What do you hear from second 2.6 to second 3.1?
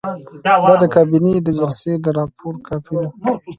کاپي ده.